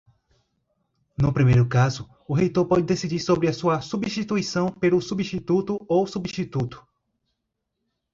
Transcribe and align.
No 1.15 1.31
primeiro 1.31 1.69
caso, 1.69 2.09
o 2.27 2.33
reitor 2.33 2.65
pode 2.65 2.81
decidir 2.87 3.19
sobre 3.19 3.53
sua 3.53 3.81
substituição 3.81 4.69
pelo 4.69 4.99
substituto 4.99 5.77
ou 5.87 6.07
substituto. 6.07 6.83